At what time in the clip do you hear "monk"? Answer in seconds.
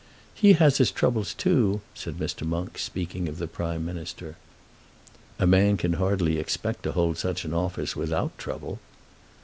2.41-2.79